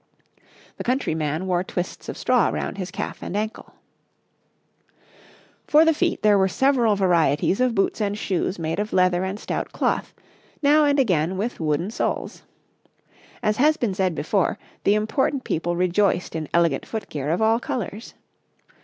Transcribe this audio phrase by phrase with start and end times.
[0.77, 3.75] The country man wore twists of straw round his calf and ankle.
[5.67, 9.39] For the feet there were several varieties of boots and shoes made of leather and
[9.39, 10.15] stout cloth,
[10.63, 12.41] now and again with wooden soles.
[13.43, 18.15] As has been said before, the important people rejoiced in elegant footgear of all colours.